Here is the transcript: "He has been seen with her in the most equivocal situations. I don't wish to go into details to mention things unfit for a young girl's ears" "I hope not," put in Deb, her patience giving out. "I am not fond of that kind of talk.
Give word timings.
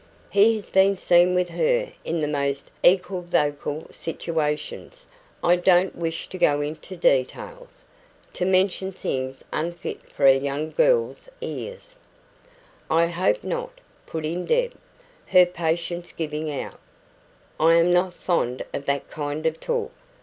"He 0.31 0.55
has 0.55 0.71
been 0.71 0.95
seen 0.95 1.35
with 1.35 1.49
her 1.49 1.91
in 2.03 2.21
the 2.21 2.27
most 2.27 2.71
equivocal 2.81 3.85
situations. 3.91 5.05
I 5.43 5.57
don't 5.57 5.95
wish 5.95 6.27
to 6.29 6.39
go 6.39 6.59
into 6.59 6.97
details 6.97 7.85
to 8.33 8.43
mention 8.43 8.91
things 8.91 9.43
unfit 9.53 10.09
for 10.09 10.25
a 10.25 10.35
young 10.39 10.71
girl's 10.71 11.29
ears" 11.39 11.97
"I 12.89 13.05
hope 13.05 13.43
not," 13.43 13.79
put 14.07 14.25
in 14.25 14.47
Deb, 14.47 14.73
her 15.27 15.45
patience 15.45 16.11
giving 16.13 16.51
out. 16.51 16.79
"I 17.59 17.75
am 17.75 17.93
not 17.93 18.15
fond 18.15 18.63
of 18.73 18.85
that 18.87 19.07
kind 19.07 19.45
of 19.45 19.59
talk. 19.59 19.91